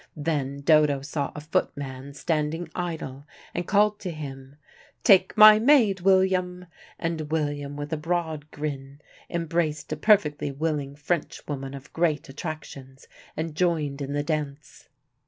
Then 0.17 0.61
Dodo 0.61 1.03
saw 1.03 1.31
a 1.35 1.39
footman 1.41 2.15
standing 2.15 2.71
idle, 2.73 3.27
and 3.53 3.67
called 3.67 3.99
to 3.99 4.09
him, 4.09 4.55
"Take 5.03 5.37
my 5.37 5.59
maid, 5.59 5.99
William," 5.99 6.65
and 6.97 7.29
William 7.31 7.75
with 7.75 7.93
a 7.93 7.97
broad 7.97 8.49
grin 8.49 8.99
embraced 9.29 9.91
a 9.91 9.95
perfectly 9.95 10.51
willing 10.51 10.95
Frenchwoman 10.95 11.75
of 11.75 11.93
great 11.93 12.29
attractions, 12.29 13.07
and 13.37 13.53
joined 13.53 14.01
in 14.01 14.13
the 14.13 14.23
dance. 14.23 14.87